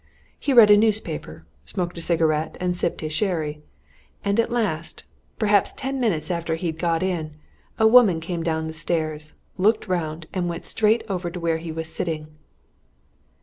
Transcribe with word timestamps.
He 0.39 0.51
read 0.51 0.71
a 0.71 0.77
newspaper, 0.77 1.45
smoked 1.63 1.95
a 1.95 2.01
cigarette, 2.01 2.57
and 2.59 2.75
sipped 2.75 3.01
his 3.01 3.13
sherry. 3.13 3.61
And 4.25 4.39
at 4.39 4.51
last 4.51 5.03
perhaps 5.37 5.73
ten 5.73 5.99
minutes 5.99 6.31
after 6.31 6.55
he'd 6.55 6.79
got 6.79 7.03
in 7.03 7.35
a 7.77 7.85
woman 7.87 8.19
came 8.19 8.41
down 8.41 8.65
the 8.65 8.73
stairs, 8.73 9.35
looked 9.59 9.87
round, 9.87 10.25
and 10.33 10.49
went 10.49 10.65
straight 10.65 11.03
over 11.07 11.29
to 11.29 11.39
where 11.39 11.59
he 11.59 11.71
was 11.71 11.87
sitting." 11.87 12.29